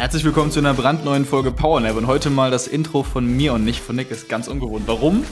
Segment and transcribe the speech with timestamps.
[0.00, 3.66] Herzlich willkommen zu einer brandneuen Folge PowerNap und heute mal das Intro von mir und
[3.66, 4.84] nicht von Nick ist ganz ungewohnt.
[4.86, 5.24] Warum?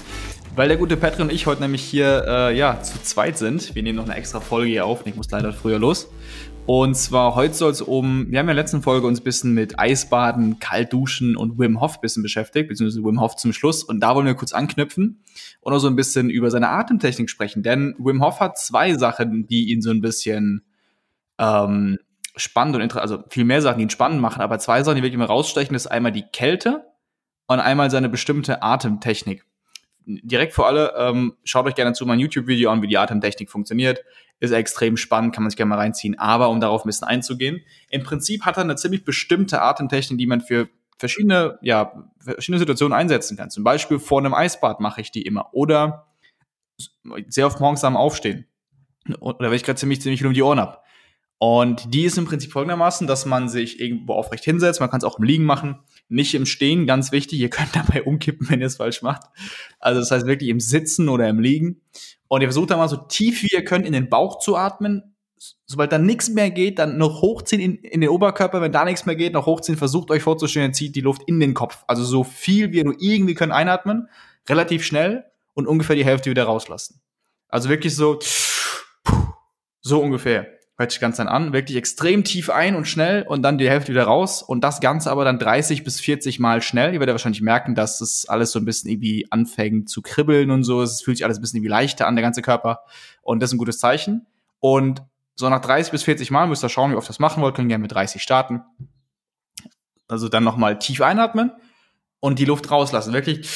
[0.56, 3.74] Weil der gute Patrick und ich heute nämlich hier äh, ja, zu zweit sind.
[3.74, 5.06] Wir nehmen noch eine extra Folge hier auf.
[5.06, 6.10] Nick muss leider früher los.
[6.66, 9.24] Und zwar heute soll es um, wir haben ja in der letzten Folge uns ein
[9.24, 13.82] bisschen mit Eisbaden, Kaltduschen und Wim Hof ein bisschen beschäftigt, beziehungsweise Wim Hof zum Schluss.
[13.82, 15.24] Und da wollen wir kurz anknüpfen
[15.62, 17.62] und auch so ein bisschen über seine Atemtechnik sprechen.
[17.62, 20.60] Denn Wim Hof hat zwei Sachen, die ihn so ein bisschen
[21.38, 21.96] ähm,
[22.38, 25.02] spannend und interessant, also viel mehr Sachen, die ihn spannend machen, aber zwei Sachen, die
[25.02, 26.84] wirklich immer rausstechen, ist einmal die Kälte
[27.46, 29.44] und einmal seine bestimmte Atemtechnik.
[30.06, 34.02] Direkt vor alle, ähm, schaut euch gerne zu meinem YouTube-Video an, wie die Atemtechnik funktioniert.
[34.40, 36.18] Ist extrem spannend, kann man sich gerne mal reinziehen.
[36.18, 40.26] Aber um darauf ein bisschen einzugehen, im Prinzip hat er eine ziemlich bestimmte Atemtechnik, die
[40.26, 43.50] man für verschiedene, ja, verschiedene Situationen einsetzen kann.
[43.50, 45.52] Zum Beispiel vor einem Eisbad mache ich die immer.
[45.52, 46.06] Oder
[47.28, 48.46] sehr oft morgens am Aufstehen.
[49.20, 50.78] Oder wenn ich gerade ziemlich, ziemlich viel um die Ohren habe.
[51.38, 54.80] Und die ist im Prinzip folgendermaßen, dass man sich irgendwo aufrecht hinsetzt.
[54.80, 57.38] Man kann es auch im Liegen machen, nicht im Stehen, ganz wichtig.
[57.38, 59.22] Ihr könnt dabei umkippen, wenn ihr es falsch macht.
[59.78, 61.80] Also das heißt wirklich im Sitzen oder im Liegen.
[62.26, 65.14] Und ihr versucht dann mal so tief wie ihr könnt in den Bauch zu atmen.
[65.66, 68.60] Sobald da nichts mehr geht, dann noch hochziehen in, in den Oberkörper.
[68.60, 69.78] Wenn da nichts mehr geht, noch hochziehen.
[69.78, 71.84] Versucht euch vorzustellen, zieht die Luft in den Kopf.
[71.86, 74.08] Also so viel wie ihr nur irgendwie könnt einatmen.
[74.48, 75.24] Relativ schnell
[75.54, 77.00] und ungefähr die Hälfte wieder rauslassen.
[77.48, 78.18] Also wirklich so,
[79.80, 83.58] so ungefähr hört sich ganz dann an, wirklich extrem tief ein und schnell und dann
[83.58, 86.94] die Hälfte wieder raus und das Ganze aber dann 30 bis 40 Mal schnell.
[86.94, 90.62] Ihr werdet wahrscheinlich merken, dass es alles so ein bisschen irgendwie anfängt zu kribbeln und
[90.62, 90.80] so.
[90.80, 92.82] Es fühlt sich alles ein bisschen irgendwie leichter an, der ganze Körper
[93.22, 94.28] und das ist ein gutes Zeichen.
[94.60, 95.02] Und
[95.34, 97.56] so nach 30 bis 40 Mal müsst ihr schauen, wie oft ihr das machen wollt,
[97.56, 98.62] können gerne mit 30 starten.
[100.06, 101.50] Also dann nochmal tief einatmen
[102.20, 103.48] und die Luft rauslassen, wirklich.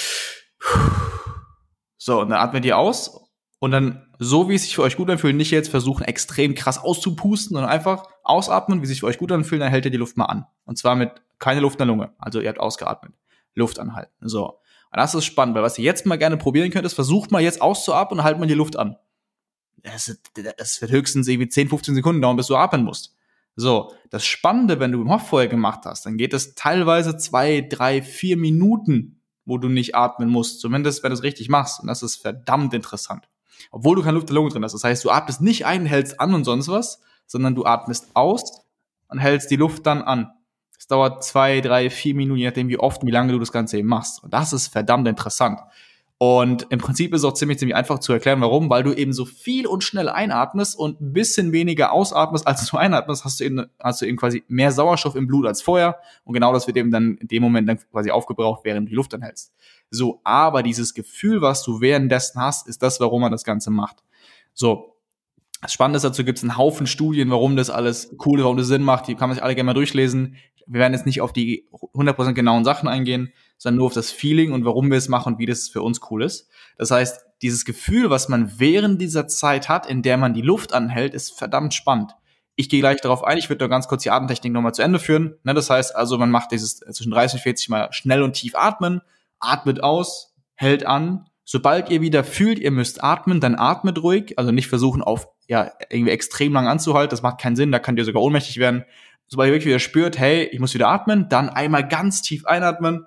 [1.98, 3.21] So, und dann atmet ihr aus
[3.62, 6.78] und dann so, wie es sich für euch gut anfühlt, nicht jetzt versuchen, extrem krass
[6.78, 9.98] auszupusten, sondern einfach ausatmen, wie es sich für euch gut anfühlt, dann hält ihr die
[9.98, 10.46] Luft mal an.
[10.64, 12.12] Und zwar mit keine Luft in der Lunge.
[12.18, 13.12] Also ihr habt ausgeatmet.
[13.54, 14.10] Luft anhalten.
[14.20, 14.48] So.
[14.48, 17.40] Und das ist spannend, weil was ihr jetzt mal gerne probieren könnt, ist, versucht mal
[17.40, 18.96] jetzt auszuatmen und haltet mal die Luft an.
[19.84, 23.14] Es, wird höchstens irgendwie 10, 15 Sekunden dauern, bis du atmen musst.
[23.54, 27.60] So, das Spannende, wenn du im Hof vorher gemacht hast, dann geht es teilweise zwei,
[27.60, 30.60] drei, vier Minuten, wo du nicht atmen musst.
[30.60, 31.78] Zumindest, wenn du es richtig machst.
[31.78, 33.28] Und das ist verdammt interessant
[33.70, 34.72] obwohl du keine Luft der Lunge drin hast.
[34.72, 38.64] Das heißt, du atmest nicht ein, hältst an und sonst was, sondern du atmest aus
[39.08, 40.30] und hältst die Luft dann an.
[40.78, 43.52] Es dauert zwei, drei, vier Minuten, je nachdem, wie oft und wie lange du das
[43.52, 44.22] Ganze eben machst.
[44.24, 45.60] Und das ist verdammt interessant.
[46.24, 49.12] Und im Prinzip ist es auch ziemlich, ziemlich einfach zu erklären, warum, weil du eben
[49.12, 53.44] so viel und schnell einatmest und ein bisschen weniger ausatmest, als du einatmest, hast du
[53.44, 55.98] eben, hast du eben quasi mehr Sauerstoff im Blut als vorher.
[56.22, 58.94] Und genau das wird eben dann in dem Moment dann quasi aufgebraucht, während du die
[58.94, 59.52] Luft anhältst.
[59.90, 64.04] So, aber dieses Gefühl, was du währenddessen hast, ist das, warum man das Ganze macht.
[64.54, 64.94] So.
[65.60, 68.58] Das Spannende ist, dazu gibt es einen Haufen Studien, warum das alles cool ist, warum
[68.58, 69.08] das Sinn macht.
[69.08, 70.36] Die kann man sich alle gerne mal durchlesen.
[70.68, 74.52] Wir werden jetzt nicht auf die 100% genauen Sachen eingehen sondern nur auf das Feeling
[74.52, 76.48] und warum wir es machen und wie das für uns cool ist.
[76.78, 80.72] Das heißt, dieses Gefühl, was man während dieser Zeit hat, in der man die Luft
[80.72, 82.12] anhält, ist verdammt spannend.
[82.54, 84.98] Ich gehe gleich darauf ein, ich würde nur ganz kurz die Atemtechnik nochmal zu Ende
[84.98, 85.36] führen.
[85.42, 88.54] Ne, das heißt also, man macht dieses zwischen 30 und 40 Mal schnell und tief
[88.54, 89.00] atmen,
[89.40, 91.26] atmet aus, hält an.
[91.44, 94.38] Sobald ihr wieder fühlt, ihr müsst atmen, dann atmet ruhig.
[94.38, 97.10] Also nicht versuchen, auf ja, irgendwie extrem lang anzuhalten.
[97.10, 98.84] Das macht keinen Sinn, da könnt ihr sogar ohnmächtig werden.
[99.26, 103.06] Sobald ihr wirklich wieder spürt, hey, ich muss wieder atmen, dann einmal ganz tief einatmen,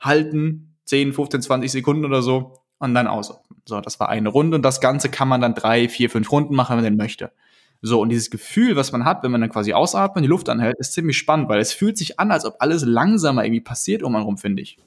[0.00, 3.40] halten, 10, 15, 20 Sekunden oder so und dann aus.
[3.64, 6.54] So, das war eine Runde und das Ganze kann man dann drei, vier, fünf Runden
[6.54, 7.32] machen, wenn man denn möchte.
[7.80, 10.76] So, und dieses Gefühl, was man hat, wenn man dann quasi ausatmet, die Luft anhält,
[10.78, 14.16] ist ziemlich spannend, weil es fühlt sich an, als ob alles langsamer irgendwie passiert um
[14.16, 14.78] einen rum, finde ich.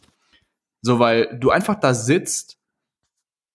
[0.81, 2.57] So, weil du einfach da sitzt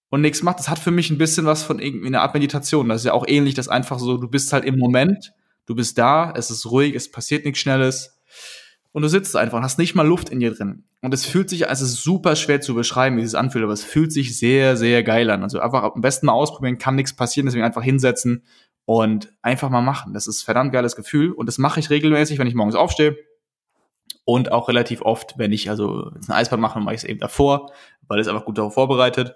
[0.08, 0.60] und nichts machst.
[0.60, 2.88] Das hat für mich ein bisschen was von irgendwie einer Art Meditation.
[2.88, 5.34] Das ist ja auch ähnlich, dass einfach so, du bist halt im Moment,
[5.66, 8.15] du bist da, es ist ruhig, es passiert nichts Schnelles
[8.96, 10.84] und du sitzt einfach und hast nicht mal Luft in dir drin.
[11.02, 13.74] Und es fühlt sich, also es ist super schwer zu beschreiben, wie es anfühlt, aber
[13.74, 15.42] es fühlt sich sehr, sehr geil an.
[15.42, 18.46] Also einfach am besten mal ausprobieren, kann nichts passieren, deswegen einfach hinsetzen
[18.86, 20.14] und einfach mal machen.
[20.14, 23.18] Das ist verdammt geiles Gefühl und das mache ich regelmäßig, wenn ich morgens aufstehe.
[24.24, 27.72] Und auch relativ oft, wenn ich also ein Eisbad mache, mache ich es eben davor,
[28.08, 29.34] weil es einfach gut darauf vorbereitet.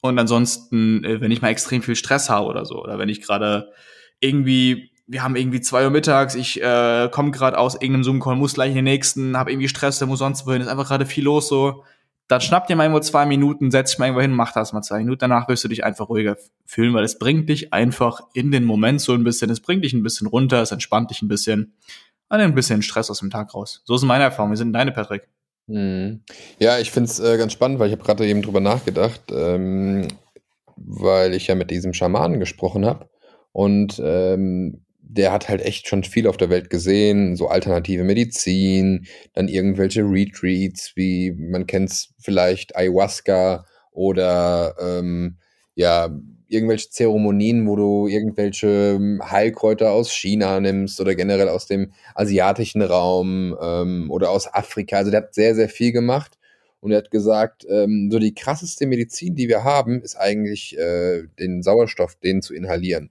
[0.00, 3.20] Und ansonsten, äh, wenn ich mal extrem viel Stress habe oder so, oder wenn ich
[3.20, 3.70] gerade
[4.18, 8.54] irgendwie wir haben irgendwie zwei Uhr mittags, ich äh, komme gerade aus irgendeinem Zoom-Call, muss
[8.54, 11.24] gleich in den nächsten, habe irgendwie Stress, der muss sonst wohin, ist einfach gerade viel
[11.24, 11.84] los so.
[12.28, 14.82] Dann schnapp dir mal irgendwo zwei Minuten, setz dich mal irgendwo hin, mach das mal
[14.82, 18.50] zwei Minuten, danach wirst du dich einfach ruhiger fühlen, weil es bringt dich einfach in
[18.50, 21.28] den Moment so ein bisschen, es bringt dich ein bisschen runter, es entspannt dich ein
[21.28, 21.74] bisschen,
[22.28, 23.82] ein bisschen Stress aus dem Tag raus.
[23.84, 24.50] So ist meine Erfahrung.
[24.50, 25.28] Wie sind deine, Patrick?
[25.68, 26.22] Hm.
[26.58, 30.08] Ja, ich finde es äh, ganz spannend, weil ich habe gerade eben drüber nachgedacht, ähm,
[30.76, 33.08] weil ich ja mit diesem Schamanen gesprochen habe
[33.52, 39.06] und ähm, der hat halt echt schon viel auf der Welt gesehen, so alternative Medizin,
[39.34, 45.38] dann irgendwelche Retreats, wie man kennt es vielleicht Ayahuasca oder ähm,
[45.74, 46.10] ja,
[46.48, 52.82] irgendwelche Zeremonien, wo du irgendwelche ähm, Heilkräuter aus China nimmst oder generell aus dem asiatischen
[52.82, 54.96] Raum ähm, oder aus Afrika.
[54.96, 56.38] Also der hat sehr, sehr viel gemacht
[56.80, 61.24] und er hat gesagt, ähm, so die krasseste Medizin, die wir haben, ist eigentlich äh,
[61.38, 63.10] den Sauerstoff, den zu inhalieren.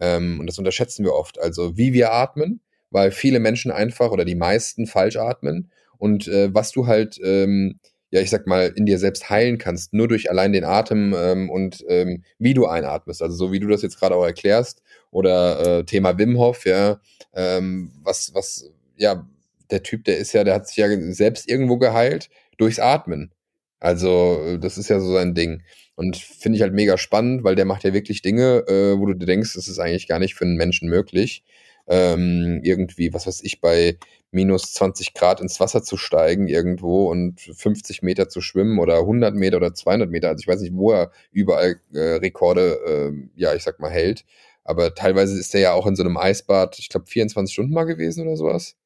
[0.00, 1.38] Ähm, und das unterschätzen wir oft.
[1.40, 2.60] Also wie wir atmen,
[2.90, 5.70] weil viele Menschen einfach oder die meisten falsch atmen.
[5.98, 7.80] Und äh, was du halt, ähm,
[8.10, 11.50] ja, ich sag mal, in dir selbst heilen kannst, nur durch allein den Atem ähm,
[11.50, 13.22] und ähm, wie du einatmest.
[13.22, 14.82] Also so wie du das jetzt gerade auch erklärst.
[15.10, 17.00] Oder äh, Thema Wim Hof, ja,
[17.34, 19.26] ähm, was, was, ja,
[19.70, 23.32] der Typ, der ist ja, der hat sich ja selbst irgendwo geheilt durchs Atmen.
[23.80, 25.62] Also, das ist ja so sein Ding.
[25.98, 29.14] Und finde ich halt mega spannend, weil der macht ja wirklich Dinge, äh, wo du
[29.14, 31.42] dir denkst, das ist eigentlich gar nicht für einen Menschen möglich.
[31.88, 33.98] Ähm, irgendwie, was weiß ich, bei
[34.30, 39.34] minus 20 Grad ins Wasser zu steigen irgendwo und 50 Meter zu schwimmen oder 100
[39.34, 40.28] Meter oder 200 Meter.
[40.28, 44.24] Also ich weiß nicht, wo er überall äh, Rekorde, äh, ja, ich sag mal, hält.
[44.62, 47.86] Aber teilweise ist er ja auch in so einem Eisbad, ich glaube, 24 Stunden mal
[47.86, 48.76] gewesen oder sowas.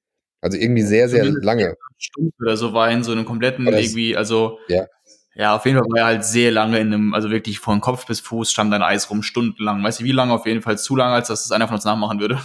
[0.40, 1.76] Also irgendwie sehr, sehr lange.
[1.98, 4.86] Stunden oder so war in so einem kompletten irgendwie, also ja.
[5.34, 8.06] Ja, auf jeden Fall war er halt sehr lange in einem, also wirklich von Kopf
[8.06, 9.82] bis Fuß stand ein Eis rum, stundenlang.
[9.82, 10.32] Weißt du, wie lange?
[10.34, 12.38] Auf jeden Fall zu lange, als dass das einer von uns nachmachen würde.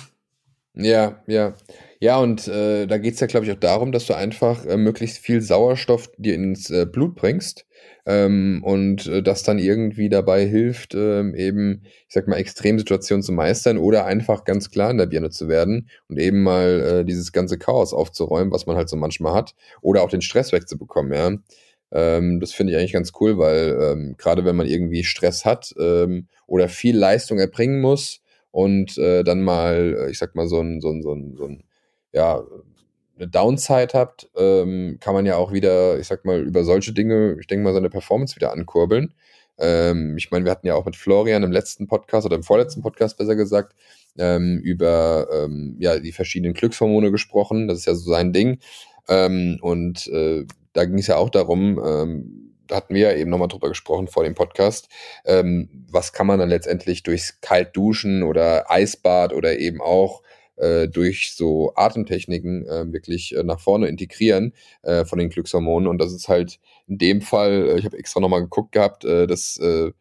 [0.73, 1.55] Ja, ja.
[1.99, 5.17] Ja, und äh, da geht's ja, glaube ich, auch darum, dass du einfach äh, möglichst
[5.17, 7.65] viel Sauerstoff dir ins äh, Blut bringst
[8.05, 13.31] ähm, und äh, das dann irgendwie dabei hilft, ähm, eben, ich sag mal, Extremsituationen zu
[13.31, 17.31] meistern oder einfach ganz klar in der Birne zu werden und eben mal äh, dieses
[17.31, 21.31] ganze Chaos aufzuräumen, was man halt so manchmal hat, oder auch den Stress wegzubekommen, ja.
[21.91, 25.73] Ähm, das finde ich eigentlich ganz cool, weil ähm, gerade wenn man irgendwie Stress hat
[25.79, 30.59] ähm, oder viel Leistung erbringen muss und äh, dann mal, äh, ich sag mal, so
[30.59, 31.63] ein, so ein, so ein, so ein
[32.11, 32.43] ja,
[33.17, 37.37] eine Downside habt, ähm, kann man ja auch wieder, ich sag mal, über solche Dinge,
[37.39, 39.13] ich denke mal, seine Performance wieder ankurbeln.
[39.57, 42.81] Ähm, ich meine, wir hatten ja auch mit Florian im letzten Podcast oder im vorletzten
[42.81, 43.75] Podcast besser gesagt,
[44.17, 45.47] ähm, über
[45.79, 47.67] ja, die verschiedenen Glückshormone gesprochen.
[47.67, 48.59] Das ist ja so sein Ding.
[49.07, 50.45] Ähm, und äh,
[50.77, 54.07] da ging es ja auch darum, ähm, da hatten wir ja eben nochmal drüber gesprochen
[54.07, 54.89] vor dem Podcast,
[55.25, 60.21] ähm, was kann man dann letztendlich durchs Kaltduschen oder Eisbad oder eben auch
[60.57, 64.53] äh, durch so Atemtechniken äh, wirklich äh, nach vorne integrieren
[64.83, 65.87] äh, von den Glückshormonen.
[65.87, 69.25] Und das ist halt in dem Fall, äh, ich habe extra nochmal geguckt gehabt, äh,
[69.25, 69.91] das äh,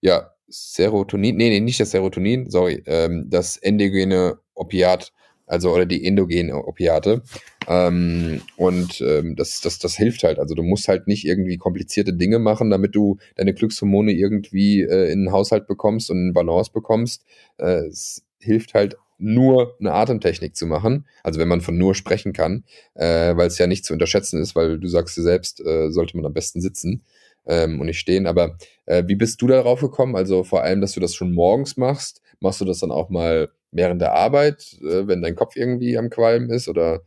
[0.00, 5.12] ja Serotonin, nee, nee, nicht das Serotonin, sorry, ähm, das endogene Opiat
[5.52, 7.22] also oder die endogenen Opiate.
[7.68, 10.38] Ähm, und ähm, das, das, das hilft halt.
[10.38, 15.12] Also du musst halt nicht irgendwie komplizierte Dinge machen, damit du deine Glückshormone irgendwie äh,
[15.12, 17.24] in den Haushalt bekommst und in Balance bekommst.
[17.58, 22.32] Äh, es hilft halt nur eine Atemtechnik zu machen, also wenn man von nur sprechen
[22.32, 22.64] kann,
[22.94, 26.16] äh, weil es ja nicht zu unterschätzen ist, weil du sagst dir selbst, äh, sollte
[26.16, 27.02] man am besten sitzen
[27.46, 28.26] ähm, und nicht stehen.
[28.26, 30.16] Aber äh, wie bist du darauf gekommen?
[30.16, 32.20] Also vor allem, dass du das schon morgens machst.
[32.40, 36.10] Machst du das dann auch mal während der Arbeit, äh, wenn dein Kopf irgendwie am
[36.10, 37.02] Qualm ist oder?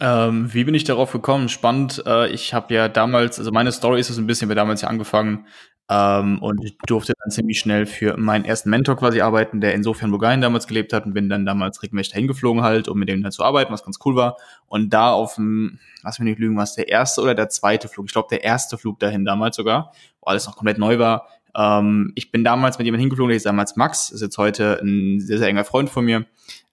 [0.00, 1.48] Ähm, wie bin ich darauf gekommen?
[1.48, 2.02] Spannend.
[2.06, 4.88] Äh, ich habe ja damals, also meine Story ist es ein bisschen, wir damals ja
[4.88, 5.46] angefangen
[5.88, 10.10] ähm, und ich durfte dann ziemlich schnell für meinen ersten Mentor quasi arbeiten, der insofern
[10.10, 13.22] Bulgarien damals gelebt hat und bin dann damals regelmäßig dahin geflogen halt, um mit dem
[13.22, 14.36] dann zu arbeiten, was ganz cool war.
[14.66, 18.06] Und da auf dem, lass mich nicht lügen, was der erste oder der zweite Flug?
[18.06, 22.12] Ich glaube, der erste Flug dahin damals sogar, wo alles noch komplett neu war, ähm,
[22.16, 25.38] ich bin damals mit jemandem hingeflogen, der ist damals Max, ist jetzt heute ein sehr,
[25.38, 26.26] sehr enger Freund von mir.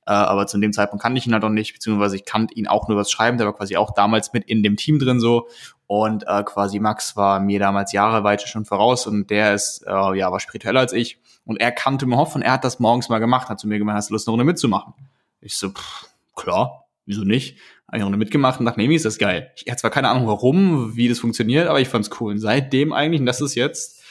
[0.06, 2.68] Äh, aber zu dem Zeitpunkt kannte ich ihn halt noch nicht, beziehungsweise ich kannte ihn
[2.68, 5.48] auch nur was schreiben, der war quasi auch damals mit in dem Team drin so.
[5.88, 10.18] Und äh, quasi Max war mir damals Jahre weiter schon voraus und der ist, äh,
[10.18, 11.20] ja, war spiritueller als ich.
[11.46, 13.78] Und er kannte mir Hoff und er hat das morgens mal gemacht, hat zu mir
[13.78, 14.94] gemeint, hast du Lust, eine Runde mitzumachen?
[15.42, 17.58] Ich so, pff, klar, wieso nicht?
[17.88, 19.52] Eine Runde mitgemacht und dachte, nee, ist das geil.
[19.56, 22.32] Ich hatte zwar keine Ahnung warum, wie das funktioniert, aber ich fand's cool.
[22.32, 24.04] Und seitdem eigentlich, und das ist jetzt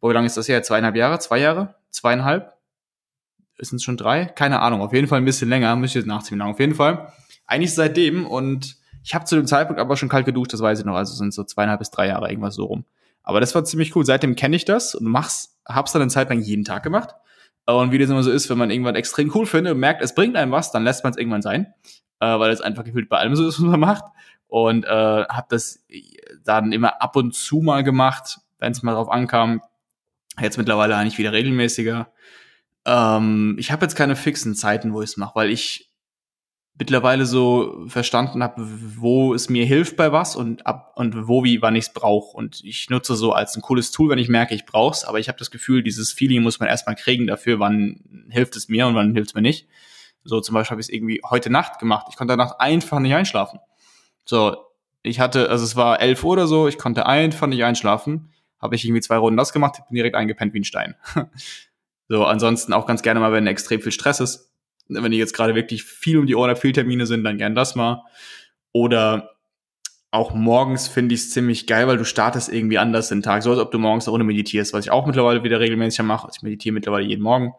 [0.00, 0.62] wie lange ist das her?
[0.62, 1.18] Zweieinhalb Jahre?
[1.18, 1.74] Zwei Jahre?
[1.90, 2.52] Zweieinhalb?
[3.58, 4.24] Ist es schon drei?
[4.24, 4.80] Keine Ahnung.
[4.80, 5.74] Auf jeden Fall ein bisschen länger.
[5.76, 6.40] Müsste jetzt nachziehen.
[6.40, 7.12] Auf jeden Fall.
[7.46, 10.84] Eigentlich seitdem und ich habe zu dem Zeitpunkt aber schon kalt geduscht, das weiß ich
[10.84, 10.94] noch.
[10.94, 12.84] Also sind so zweieinhalb bis drei Jahre irgendwas so rum.
[13.22, 14.04] Aber das war ziemlich cool.
[14.04, 17.14] Seitdem kenne ich das und mach's, hab's dann eine Zeit lang jeden Tag gemacht.
[17.66, 20.14] Und wie das immer so ist, wenn man irgendwann extrem cool findet und merkt, es
[20.14, 21.74] bringt einem was, dann lässt man es irgendwann sein,
[22.20, 24.04] äh, weil es einfach gefühlt bei allem so ist, was man macht.
[24.46, 25.84] Und äh, habe das
[26.44, 29.60] dann immer ab und zu mal gemacht, wenn es mal drauf ankam.
[30.40, 32.10] Jetzt mittlerweile eigentlich wieder regelmäßiger.
[32.88, 35.90] Ähm, ich habe jetzt keine fixen Zeiten, wo ich es mache, weil ich
[36.78, 38.66] mittlerweile so verstanden habe,
[38.96, 42.36] wo es mir hilft bei was und ab und wo wie wann ich es brauche
[42.36, 45.18] und ich nutze so als ein cooles Tool, wenn ich merke, ich brauche es, aber
[45.18, 48.86] ich habe das Gefühl, dieses Feeling muss man erstmal kriegen dafür, wann hilft es mir
[48.86, 49.68] und wann hilft es mir nicht.
[50.24, 52.06] So zum Beispiel habe ich es irgendwie heute Nacht gemacht.
[52.10, 53.58] Ich konnte Nacht einfach nicht einschlafen.
[54.24, 54.56] So,
[55.02, 58.32] ich hatte, also es war elf Uhr oder so, ich konnte einfach nicht einschlafen.
[58.60, 60.94] Habe ich irgendwie zwei Runden das gemacht, bin direkt eingepennt wie ein Stein.
[62.08, 64.50] so, ansonsten auch ganz gerne mal, wenn extrem viel Stress ist,
[64.88, 67.74] wenn die jetzt gerade wirklich viel um die Ohren, viel Termine sind, dann gern das
[67.74, 68.02] mal.
[68.72, 69.36] Oder
[70.10, 73.50] auch morgens finde ich es ziemlich geil, weil du startest irgendwie anders den Tag, so
[73.50, 76.26] als ob du morgens eine Runde meditierst, was ich auch mittlerweile wieder regelmäßig mache.
[76.26, 77.52] Also ich meditiere mittlerweile jeden Morgen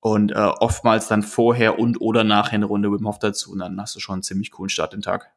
[0.00, 3.80] und äh, oftmals dann vorher und oder nachher eine Runde Wim Hof dazu und dann
[3.80, 5.32] hast du schon einen ziemlich coolen Start den Tag.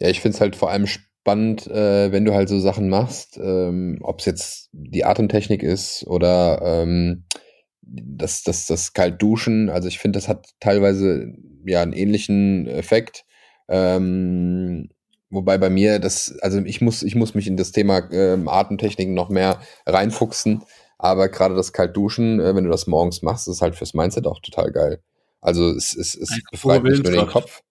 [0.00, 0.86] Ja, ich finde es halt vor allem
[1.24, 6.06] spannend, äh, wenn du halt so Sachen machst, ähm, ob es jetzt die Atemtechnik ist
[6.06, 7.24] oder ähm,
[7.80, 11.32] das, das, das Kaltduschen, also ich finde, das hat teilweise
[11.64, 13.24] ja einen ähnlichen Effekt.
[13.68, 14.90] Ähm,
[15.30, 19.14] wobei bei mir das, also ich muss, ich muss mich in das Thema ähm, Atemtechniken
[19.14, 20.62] noch mehr reinfuchsen.
[20.98, 24.40] Aber gerade das Kaltduschen, äh, wenn du das morgens machst, ist halt fürs Mindset auch
[24.40, 25.00] total geil.
[25.40, 27.62] Also es, es, es befreit nicht nur den Kopf.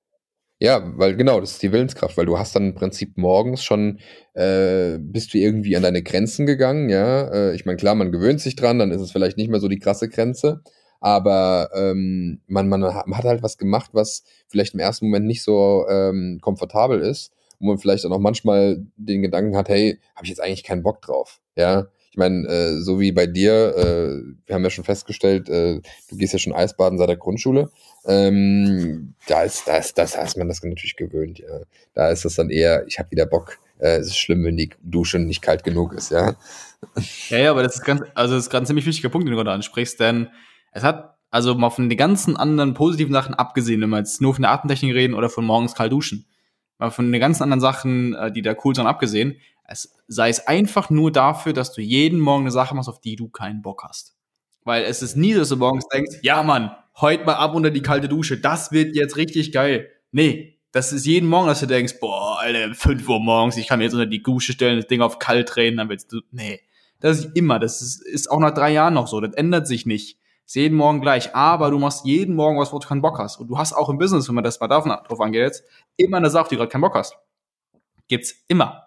[0.64, 4.00] Ja, weil genau, das ist die Willenskraft, weil du hast dann im Prinzip morgens schon,
[4.34, 7.24] äh, bist du irgendwie an deine Grenzen gegangen, ja.
[7.34, 9.68] Äh, ich meine, klar, man gewöhnt sich dran, dann ist es vielleicht nicht mehr so
[9.68, 10.62] die krasse Grenze,
[11.02, 15.86] aber ähm, man, man hat halt was gemacht, was vielleicht im ersten Moment nicht so
[15.90, 20.30] ähm, komfortabel ist, wo man vielleicht dann auch manchmal den Gedanken hat, hey, habe ich
[20.30, 21.88] jetzt eigentlich keinen Bock drauf, ja.
[22.14, 26.16] Ich meine, äh, so wie bei dir, äh, wir haben ja schon festgestellt, äh, du
[26.16, 27.72] gehst ja schon Eisbaden seit der Grundschule.
[28.06, 31.62] Ähm, da ist, da ist, das ist man das natürlich gewöhnt, ja.
[31.96, 33.58] Da ist das dann eher, ich habe wieder Bock.
[33.80, 36.36] Äh, es ist schlimm, wenn die Dusche nicht kalt genug ist, ja.
[37.30, 39.32] Ja, ja, aber das ist ganz, also das ist gerade ein ziemlich wichtiger Punkt, den
[39.32, 40.28] du gerade ansprichst, denn
[40.72, 44.36] es hat, also mal von den ganzen anderen positiven Sachen abgesehen, wenn wir jetzt nur
[44.36, 46.28] von der Atemtechnik reden oder von morgens kalt duschen,
[46.78, 50.48] mal von den ganzen anderen Sachen, äh, die da cool sind, abgesehen, es sei es
[50.48, 53.84] einfach nur dafür, dass du jeden Morgen eine Sache machst, auf die du keinen Bock
[53.84, 54.16] hast.
[54.64, 57.82] Weil es ist nie, dass du morgens denkst, ja Mann, heute mal ab unter die
[57.82, 59.90] kalte Dusche, das wird jetzt richtig geil.
[60.12, 63.80] Nee, das ist jeden Morgen, dass du denkst, boah, Alter, 5 Uhr morgens, ich kann
[63.80, 66.62] mir jetzt unter die Dusche stellen, das Ding auf kalt drehen, dann willst du, nee.
[67.00, 69.86] Das ist immer, das ist, ist auch nach drei Jahren noch so, das ändert sich
[69.86, 70.18] nicht.
[70.46, 73.38] Ist jeden Morgen gleich, aber du machst jeden Morgen was, wo du keinen Bock hast.
[73.38, 75.64] Und du hast auch im Business, wenn man das mal davon, drauf angeht jetzt,
[75.96, 77.18] immer eine Sache, die du gerade keinen Bock hast.
[78.08, 78.83] Gibt's immer.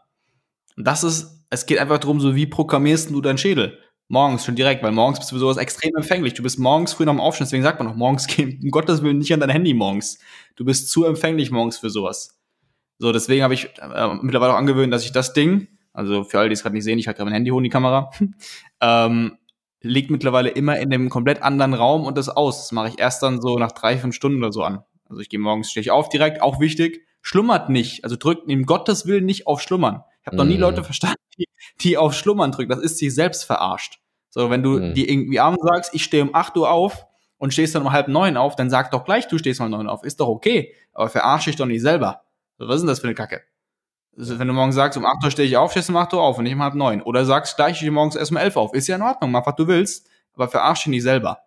[0.77, 3.79] Und das ist, es geht einfach darum, so wie programmierst du deinen Schädel?
[4.09, 6.35] Morgens schon direkt, weil morgens bist du für sowas extrem empfänglich.
[6.35, 9.03] Du bist morgens früh noch am Aufstehen, deswegen sagt man noch, morgens gehen, um Gottes
[9.03, 10.19] Willen nicht an dein Handy morgens.
[10.55, 12.39] Du bist zu empfänglich morgens für sowas.
[12.99, 16.49] So, deswegen habe ich äh, mittlerweile auch angewöhnt, dass ich das Ding, also für alle,
[16.49, 18.11] die es gerade nicht sehen, ich halte gerade mein Handy hoch in die Kamera,
[18.81, 19.39] ähm,
[19.83, 22.59] liegt mittlerweile immer in einem komplett anderen Raum und das aus.
[22.59, 24.83] Das mache ich erst dann so nach drei, fünf Stunden oder so an.
[25.09, 28.05] Also ich gehe morgens, stehe ich auf direkt, auch wichtig, schlummert nicht.
[28.05, 30.03] Also drückt im Gottes Willen nicht auf Schlummern.
[30.27, 30.63] Ich habe noch nie mhm.
[30.63, 31.47] Leute verstanden, die,
[31.81, 32.71] die auf Schlummern drücken.
[32.71, 34.01] Das ist sich selbst verarscht.
[34.29, 34.95] So, wenn du mm.
[34.95, 37.07] die irgendwie abends sagst, ich stehe um 8 Uhr auf
[37.39, 39.89] und stehst dann um halb neun auf, dann sag doch gleich, du stehst um neun
[39.89, 40.03] auf.
[40.03, 40.75] Ist doch okay.
[40.93, 42.23] Aber verarsche ich doch nicht selber.
[42.59, 43.43] So, was ist denn das für eine Kacke?
[44.19, 46.13] Also, wenn du morgen sagst, um 8 Uhr stehe ich auf, stehst du um 8
[46.13, 47.03] Uhr auf und nicht um halb neun.
[47.03, 48.75] Oder sagst gleich, ich stehe morgens erst um 11 auf.
[48.75, 51.39] Ist ja in Ordnung, mach was du willst, aber verarsche dich nicht selber.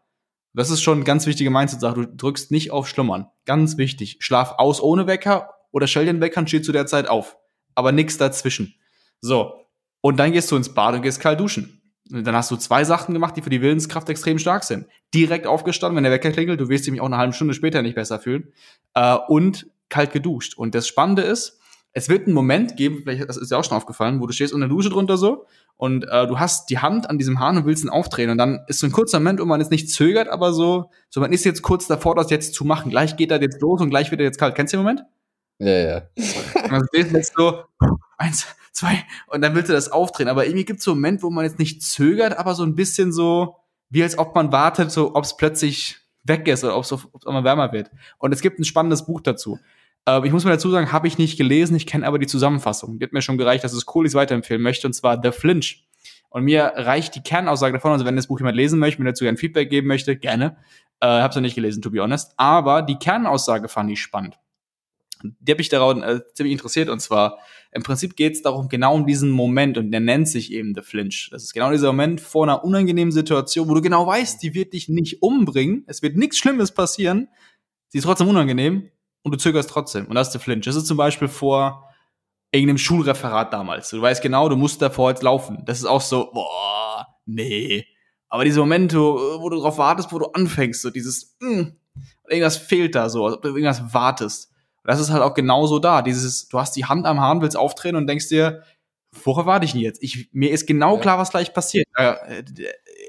[0.53, 1.93] Das ist schon eine ganz wichtige Mindset-Sache.
[1.93, 3.27] Du drückst nicht auf Schlummern.
[3.45, 4.17] Ganz wichtig.
[4.21, 7.37] Schlaf aus ohne Wecker oder stell den Wecker und steh zu der Zeit auf.
[7.75, 8.75] Aber nix dazwischen.
[9.21, 9.65] So.
[10.01, 11.81] Und dann gehst du ins Bad und gehst kalt duschen.
[12.11, 14.87] Und dann hast du zwei Sachen gemacht, die für die Willenskraft extrem stark sind.
[15.13, 17.95] Direkt aufgestanden, wenn der Wecker klingelt, du wirst dich auch eine halbe Stunde später nicht
[17.95, 18.53] besser fühlen.
[18.95, 20.57] Äh, und kalt geduscht.
[20.57, 21.59] Und das Spannende ist,
[21.91, 24.53] es wird einen Moment geben, vielleicht das ist dir auch schon aufgefallen, wo du stehst
[24.53, 25.45] unter der Dusche drunter so
[25.75, 28.59] und äh, du hast die Hand an diesem Hahn und willst ihn aufdrehen und dann
[28.67, 31.45] ist so ein kurzer Moment, wo man jetzt nicht zögert, aber so, so man ist
[31.45, 32.91] jetzt kurz davor, das jetzt zu machen.
[32.91, 34.55] Gleich geht er jetzt los und gleich wird er jetzt kalt.
[34.55, 35.01] Kennst du den Moment?
[35.59, 36.01] Ja, ja.
[36.71, 37.63] Und du jetzt so,
[38.17, 40.29] eins, zwei, und dann willst du das aufdrehen.
[40.29, 42.75] Aber irgendwie gibt es so einen Moment, wo man jetzt nicht zögert, aber so ein
[42.75, 43.57] bisschen so,
[43.89, 46.91] wie als ob man wartet, so ob es plötzlich weg ist oder ob es
[47.25, 47.91] immer wärmer wird.
[48.17, 49.59] Und es gibt ein spannendes Buch dazu.
[50.05, 52.99] Äh, ich muss mir dazu sagen, habe ich nicht gelesen, ich kenne aber die Zusammenfassung.
[52.99, 55.85] Die hat mir schon gereicht, dass es cool ist, weiterempfehlen möchte, und zwar The Flinch.
[56.29, 59.25] Und mir reicht die Kernaussage davon, also wenn das Buch jemand lesen möchte, mir dazu
[59.25, 60.57] ein Feedback geben möchte, gerne.
[60.99, 62.33] Äh, hab's noch nicht gelesen, to be honest.
[62.37, 64.37] Aber die Kernaussage fand ich spannend.
[65.23, 67.39] Die habe ich daran äh, ziemlich interessiert und zwar
[67.71, 70.81] im Prinzip geht es darum, genau um diesen Moment und der nennt sich eben The
[70.81, 71.29] Flinch.
[71.31, 74.73] Das ist genau dieser Moment vor einer unangenehmen Situation, wo du genau weißt, die wird
[74.73, 77.27] dich nicht umbringen, es wird nichts Schlimmes passieren,
[77.89, 78.89] sie ist trotzdem unangenehm
[79.23, 80.07] und du zögerst trotzdem.
[80.07, 80.65] Und das ist The Flinch.
[80.65, 81.89] Das ist zum Beispiel vor
[82.51, 83.89] irgendeinem Schulreferat damals.
[83.89, 85.63] Du weißt genau, du musst davor jetzt laufen.
[85.65, 87.85] Das ist auch so, boah, nee.
[88.29, 91.75] Aber diese Momente, wo du darauf wartest, wo du anfängst, so dieses, mh, hm,
[92.29, 94.51] irgendwas fehlt da so, ob du irgendwas wartest.
[94.89, 96.01] Das ist halt auch genauso da.
[96.01, 98.63] Dieses, du hast die Hand am Hahn, willst auftreten und denkst dir,
[99.23, 100.01] worauf warte ich denn jetzt?
[100.01, 101.01] Ich, mir ist genau ja.
[101.01, 101.85] klar, was gleich passiert.
[101.95, 102.15] Äh,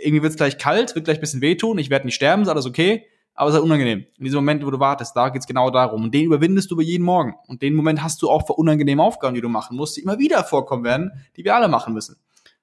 [0.03, 2.49] irgendwie wird es gleich kalt, wird gleich ein bisschen wehtun, ich werde nicht sterben, ist
[2.49, 3.07] alles okay
[3.41, 4.05] aber es ist halt unangenehm.
[4.19, 6.05] In diesem Moment, wo du wartest, da geht's genau darum.
[6.05, 7.37] Und den überwindest du über jeden Morgen.
[7.47, 10.19] Und den Moment hast du auch für unangenehme Aufgaben, die du machen musst, die immer
[10.19, 12.17] wieder vorkommen werden, die wir alle machen müssen.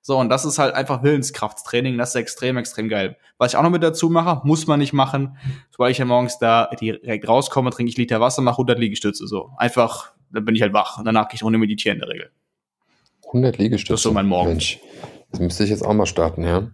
[0.07, 3.17] So, und das ist halt einfach Willenskrafttraining, das ist extrem, extrem geil.
[3.37, 5.37] Was ich auch noch mit dazu mache, muss man nicht machen.
[5.69, 9.51] Sobald ich ja morgens da direkt rauskomme, trinke ich Liter Wasser, mache 100 Liegestütze, so.
[9.57, 12.31] Einfach, dann bin ich halt wach und danach gehe ich ohne meditieren in der Regel.
[13.25, 13.91] 100 Liegestütze?
[13.91, 14.51] Das ist so mein Morgen.
[14.51, 14.79] Mensch,
[15.31, 16.65] das müsste ich jetzt auch mal starten, ja.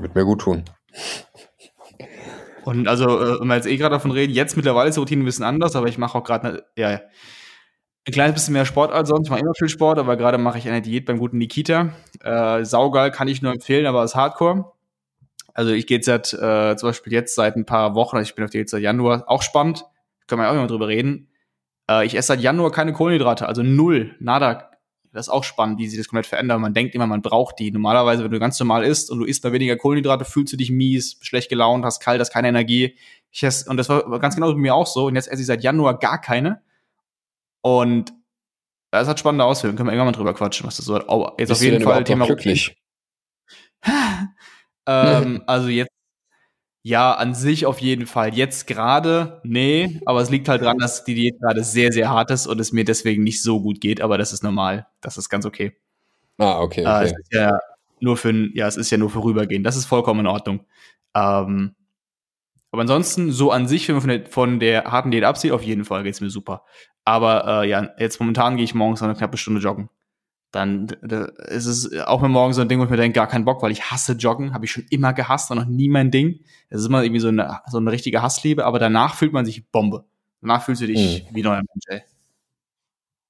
[0.00, 0.64] Wird mir gut tun.
[2.64, 5.22] Und also, äh, wenn wir jetzt eh gerade davon reden, jetzt mittlerweile ist die Routine
[5.22, 7.00] ein bisschen anders, aber ich mache auch gerade ja,
[8.06, 9.26] ein kleines bisschen mehr Sport als sonst.
[9.26, 11.92] Ich mache immer viel Sport, aber gerade mache ich eine Diät beim guten Nikita.
[12.20, 14.72] Äh, saugeil kann ich nur empfehlen, aber ist Hardcore.
[15.54, 18.34] Also ich gehe jetzt seit, äh, zum Beispiel jetzt seit ein paar Wochen, also ich
[18.34, 19.84] bin auf Diät seit Januar, auch spannend,
[20.26, 21.28] können wir auch immer drüber reden.
[21.88, 24.70] Äh, ich esse seit Januar keine Kohlenhydrate, also null, nada,
[25.12, 26.58] das ist auch spannend, wie sich das komplett verändert.
[26.58, 27.70] Man denkt immer, man braucht die.
[27.70, 30.70] Normalerweise, wenn du ganz normal isst und du isst mal weniger Kohlenhydrate, fühlst du dich
[30.70, 32.96] mies, schlecht gelaunt, hast kalt, hast keine Energie.
[33.30, 35.06] Ich esse, und das war ganz genau bei mir auch so.
[35.06, 36.62] Und jetzt esse ich seit Januar gar keine.
[37.62, 38.12] Und
[38.90, 39.76] das hat spannende Auswirkungen.
[39.76, 42.04] Können wir irgendwann mal drüber quatschen, was das so oh, Jetzt Bist auf jeden Fall
[42.04, 42.76] Thema glücklich.
[44.86, 45.90] ähm, also jetzt
[46.84, 48.34] ja, an sich auf jeden Fall.
[48.34, 52.32] Jetzt gerade, nee, aber es liegt halt daran, dass die Diät gerade sehr, sehr hart
[52.32, 54.88] ist und es mir deswegen nicht so gut geht, aber das ist normal.
[55.00, 55.76] Das ist ganz okay.
[56.38, 56.80] Ah, okay.
[56.80, 57.02] okay.
[57.02, 57.58] Äh, es ist ja
[58.00, 59.64] nur für, ja, es ist ja nur vorübergehend.
[59.64, 60.66] Das ist vollkommen in Ordnung.
[61.14, 61.76] Ähm,
[62.72, 65.62] aber ansonsten, so an sich, wenn man von der, von der harten Diät absieht, auf
[65.62, 66.64] jeden Fall geht's mir super.
[67.04, 69.88] Aber äh, ja, jetzt momentan gehe ich morgens eine knappe Stunde joggen
[70.52, 70.86] dann
[71.48, 73.62] ist es auch mir morgen so ein Ding, wo ich mir denke, gar keinen Bock,
[73.62, 76.40] weil ich hasse Joggen, habe ich schon immer gehasst und noch nie mein Ding.
[76.68, 79.66] Es ist immer irgendwie so eine, so eine richtige Hassliebe, aber danach fühlt man sich
[79.70, 80.04] Bombe.
[80.42, 81.34] Danach fühlst du dich mhm.
[81.34, 82.02] wie neuer Mensch, ey.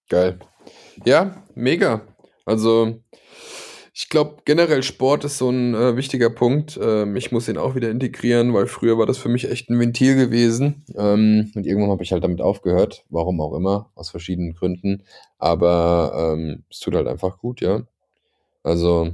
[0.08, 0.40] Geil.
[1.04, 2.02] Ja, mega.
[2.44, 3.00] Also,
[4.02, 6.78] ich glaube, generell Sport ist so ein äh, wichtiger Punkt.
[6.82, 9.78] Ähm, ich muss ihn auch wieder integrieren, weil früher war das für mich echt ein
[9.78, 10.84] Ventil gewesen.
[10.96, 15.04] Ähm, und irgendwann habe ich halt damit aufgehört, warum auch immer, aus verschiedenen Gründen.
[15.38, 17.82] Aber ähm, es tut halt einfach gut, ja.
[18.64, 19.12] Also,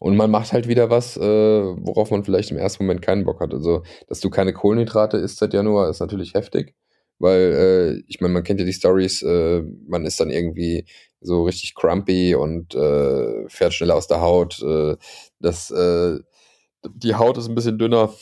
[0.00, 3.40] und man macht halt wieder was, äh, worauf man vielleicht im ersten Moment keinen Bock
[3.40, 3.54] hat.
[3.54, 6.74] Also, dass du keine Kohlenhydrate isst seit Januar, ist natürlich heftig.
[7.20, 10.86] Weil, äh, ich meine, man kennt ja die Stories, äh, man ist dann irgendwie
[11.20, 14.62] so richtig crumpy und äh, fährt schneller aus der Haut.
[14.62, 14.96] Äh,
[15.40, 16.18] das, äh,
[16.84, 18.12] die Haut ist ein bisschen dünner.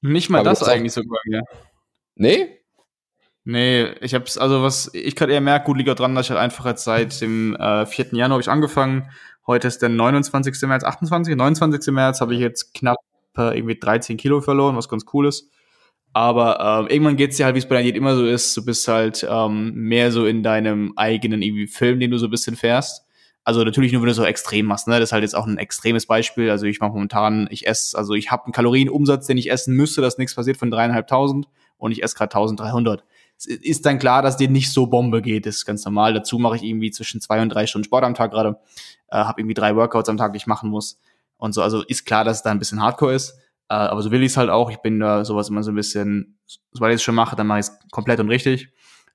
[0.00, 1.40] Nicht mal Aber das eigentlich sogar, ja.
[2.16, 2.58] Nee?
[3.44, 6.30] Nee, ich hab's, also was ich gerade eher merke, gut liegt auch dran, dass ich
[6.30, 8.06] halt einfach jetzt seit dem äh, 4.
[8.12, 9.10] Januar habe ich angefangen.
[9.46, 10.62] Heute ist der 29.
[10.62, 11.34] März, 28.
[11.34, 11.92] 29.
[11.92, 12.98] März habe ich jetzt knapp
[13.36, 15.48] äh, irgendwie 13 Kilo verloren, was ganz cool ist.
[16.12, 18.64] Aber äh, irgendwann geht's dir halt, wie es bei der Diät immer so ist, du
[18.64, 22.56] bist halt ähm, mehr so in deinem eigenen irgendwie Film, den du so ein bisschen
[22.56, 23.06] fährst.
[23.44, 25.00] Also natürlich nur, wenn du so extrem machst, ne?
[25.00, 26.50] Das ist halt jetzt auch ein extremes Beispiel.
[26.50, 30.00] Also ich mache momentan, ich esse, also ich habe einen Kalorienumsatz, den ich essen müsste,
[30.00, 33.04] dass nichts passiert von dreieinhalbtausend und ich esse gerade 1300.
[33.36, 36.14] Es ist dann klar, dass dir nicht so Bombe geht, das ist ganz normal.
[36.14, 38.60] Dazu mache ich irgendwie zwischen zwei und drei Stunden Sport am Tag gerade,
[39.08, 41.00] äh, habe irgendwie drei Workouts am Tag, die ich machen muss
[41.36, 41.62] und so.
[41.62, 43.34] Also ist klar, dass es da ein bisschen Hardcore ist.
[43.72, 44.70] Äh, aber so will ich es halt auch.
[44.70, 46.38] Ich bin da sowas immer so ein bisschen,
[46.72, 48.68] sobald ich es schon mache, dann mache ich es komplett und richtig.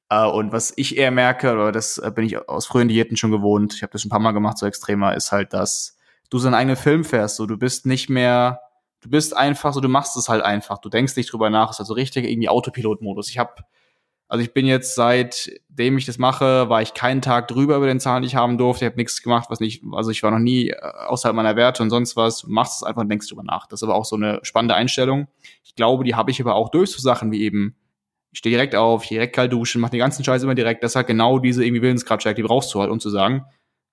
[0.10, 3.30] Äh, und was ich eher merke, oder das äh, bin ich aus frühen Diäten schon
[3.30, 6.00] gewohnt, ich habe das schon ein paar Mal gemacht, so extremer, ist halt, dass
[6.32, 7.36] du so einen eigenen Film fährst.
[7.36, 8.62] So, du bist nicht mehr,
[9.02, 10.80] du bist einfach so, du machst es halt einfach.
[10.80, 11.70] Du denkst nicht drüber nach.
[11.70, 13.30] Es ist also richtig irgendwie Autopilot-Modus.
[13.30, 13.54] Ich habe
[14.29, 17.99] also ich bin jetzt seitdem ich das mache, war ich keinen Tag drüber über den
[17.99, 18.83] Zahlen, die ich haben durfte.
[18.83, 20.75] Ich habe nichts gemacht, was nicht, also ich war noch nie äh,
[21.07, 22.41] außerhalb meiner Werte und sonst was.
[22.41, 23.67] Du machst es einfach und denkst drüber nach.
[23.67, 25.27] Das ist aber auch so eine spannende Einstellung.
[25.63, 27.75] Ich glaube, die habe ich aber auch durch so Sachen wie eben,
[28.31, 30.83] ich stehe direkt auf, ich direkt kalt duschen, mache den ganzen Scheiß immer direkt.
[30.83, 33.45] Das halt genau diese irgendwie Willenskraftstärke, die brauchst du halt, um zu sagen,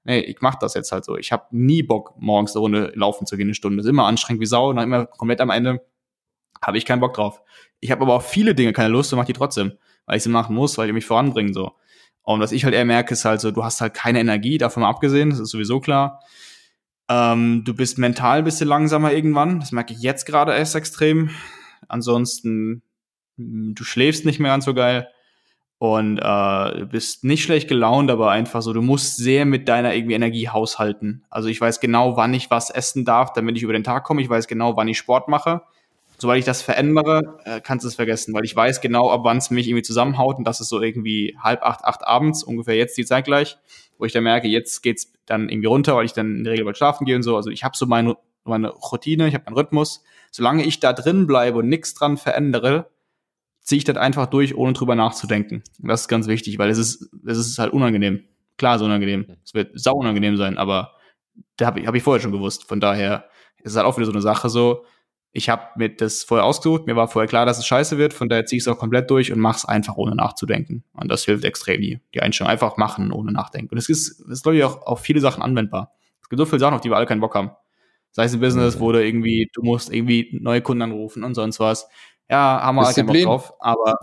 [0.02, 1.16] nee, ich mach das jetzt halt so.
[1.16, 3.76] Ich habe nie Bock, morgens eine Runde laufen zu gehen, eine Stunde.
[3.76, 5.80] Das ist immer anstrengend wie Sau und dann immer komplett am Ende
[6.60, 7.40] habe ich keinen Bock drauf.
[7.80, 9.74] Ich habe aber auch viele Dinge keine Lust und mache die trotzdem
[10.06, 11.72] weil ich sie machen muss, weil die mich voranbringen so.
[12.22, 14.82] Und was ich halt eher merke, ist halt so, du hast halt keine Energie, davon
[14.82, 16.20] mal abgesehen, das ist sowieso klar.
[17.08, 21.30] Ähm, du bist mental ein bisschen langsamer irgendwann, das merke ich jetzt gerade erst extrem.
[21.88, 22.82] Ansonsten,
[23.36, 25.08] hm, du schläfst nicht mehr ganz so geil.
[25.78, 30.14] und äh, bist nicht schlecht gelaunt, aber einfach so, du musst sehr mit deiner irgendwie
[30.14, 31.24] Energie haushalten.
[31.30, 34.22] Also ich weiß genau, wann ich was essen darf, damit ich über den Tag komme.
[34.22, 35.62] Ich weiß genau, wann ich Sport mache.
[36.18, 39.38] Sobald ich das verändere, äh, kannst du es vergessen, weil ich weiß genau, ab wann
[39.38, 42.96] es mich irgendwie zusammenhaut und das ist so irgendwie halb acht, acht abends, ungefähr jetzt
[42.96, 43.58] die Zeit gleich,
[43.98, 46.64] wo ich dann merke, jetzt geht's dann irgendwie runter, weil ich dann in der Regel
[46.64, 47.36] bald schlafen gehe und so.
[47.36, 50.02] Also ich habe so meine, meine Routine, ich habe meinen Rhythmus.
[50.30, 52.90] Solange ich da drin bleibe und nichts dran verändere,
[53.60, 55.62] ziehe ich das einfach durch, ohne drüber nachzudenken.
[55.80, 58.24] Und das ist ganz wichtig, weil es ist, es ist halt unangenehm.
[58.58, 59.26] Klar, ist unangenehm.
[59.44, 60.92] Es wird sau unangenehm sein, aber
[61.56, 62.68] da habe ich, hab ich vorher schon gewusst.
[62.68, 63.28] Von daher
[63.62, 64.84] ist es halt auch wieder so eine Sache so.
[65.36, 68.28] Ich habe mir das vorher ausgesucht, mir war vorher klar, dass es scheiße wird, von
[68.28, 70.84] daher ziehe ich es auch komplett durch und mache es einfach ohne nachzudenken.
[70.94, 72.50] Und das hilft extrem, die, die Einstellung.
[72.50, 73.72] Einfach machen, ohne nachdenken.
[73.72, 75.92] Und es ist, es ist, glaube ich, auch auf viele Sachen anwendbar.
[76.22, 77.50] Es gibt so viele Sachen, auf die wir alle keinen Bock haben.
[78.12, 81.58] Sei es ein Business, wo du irgendwie, du musst irgendwie neue Kunden anrufen und sonst
[81.58, 81.88] was
[82.28, 83.98] ja, haben wir halt keinen Bock drauf, aber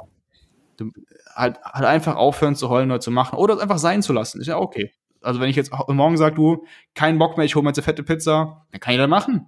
[0.78, 0.92] du,
[1.34, 4.42] halt, halt einfach aufhören zu heulen oder zu machen oder es einfach sein zu lassen,
[4.42, 4.92] ist ja okay.
[5.22, 6.66] Also wenn ich jetzt morgen sage, du,
[6.96, 9.48] keinen Bock mehr, ich hole mir jetzt eine fette Pizza, dann kann ich das machen.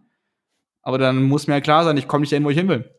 [0.83, 2.93] Aber dann muss mir ja klar sein, ich komme nicht dahin, wo ich hin will.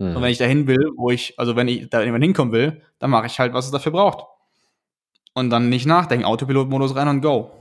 [0.00, 0.16] Hm.
[0.16, 3.10] Und wenn ich dahin will, wo ich, also wenn ich da irgendwann hinkommen will, dann
[3.10, 4.26] mache ich halt, was es dafür braucht.
[5.32, 7.52] Und dann nicht nachdenken, Autopilot-Modus rein und go.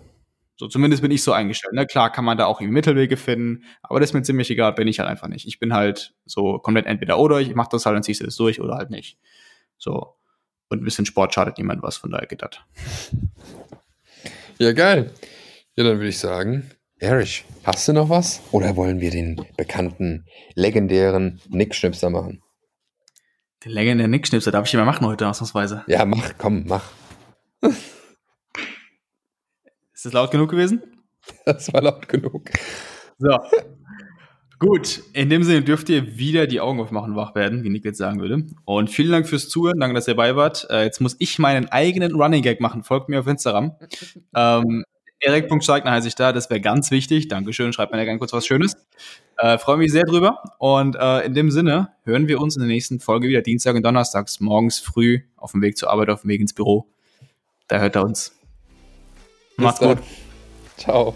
[0.57, 1.73] So, zumindest bin ich so eingestellt.
[1.73, 1.85] Ne?
[1.85, 4.87] Klar kann man da auch irgendwie Mittelwege finden, aber das ist mir ziemlich egal, bin
[4.87, 5.45] ich halt einfach nicht.
[5.45, 8.37] Ich bin halt so komplett entweder oder, ich mach das halt, dann ziehst du das
[8.37, 9.17] durch oder halt nicht.
[9.77, 10.15] So.
[10.69, 12.61] Und ein bisschen Sport schadet niemand was, von daher geht das.
[14.57, 15.11] Ja, geil.
[15.75, 18.41] Ja, dann würde ich sagen, Erich, hast du noch was?
[18.51, 22.41] Oder wollen wir den bekannten, legendären Nickschnipser machen?
[23.65, 25.83] Den legendären Nickschnipser darf ich immer machen heute ausnahmsweise.
[25.87, 26.89] Ja, mach, komm, mach.
[29.93, 30.83] Ist das laut genug gewesen?
[31.45, 32.49] Das war laut genug.
[33.17, 33.39] So.
[34.59, 37.97] Gut, in dem Sinne dürft ihr wieder die Augen aufmachen, wach werden, wie Nick jetzt
[37.97, 38.45] sagen würde.
[38.63, 40.65] Und vielen Dank fürs Zuhören, danke, dass ihr dabei wart.
[40.69, 42.83] Äh, jetzt muss ich meinen eigenen Running Gag machen.
[42.83, 43.75] Folgt mir auf Instagram.
[44.35, 44.85] ähm,
[45.19, 47.27] Erik.Steigner heiße ich da, das wäre ganz wichtig.
[47.27, 48.75] Dankeschön, schreibt mir ja gerne kurz was Schönes.
[49.37, 50.43] Äh, Freue mich sehr drüber.
[50.59, 53.83] Und äh, in dem Sinne hören wir uns in der nächsten Folge wieder Dienstag und
[53.83, 56.87] Donnerstags, morgens früh auf dem Weg zur Arbeit, auf dem Weg ins Büro.
[57.67, 58.33] Da hört er uns.
[59.57, 59.97] Macht's gut.
[60.77, 61.15] Ciao.